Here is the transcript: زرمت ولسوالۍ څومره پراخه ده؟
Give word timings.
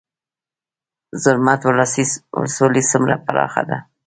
زرمت 1.23 1.61
ولسوالۍ 2.35 2.83
څومره 2.91 3.15
پراخه 3.25 3.61
ده؟ 3.69 3.77